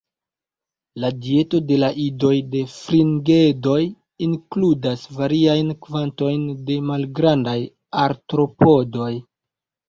[1.01, 3.81] La dieto de la idoj de Fringedoj
[4.29, 7.55] inkludas variajn kvantojn de malgrandaj
[8.07, 9.13] artropodoj.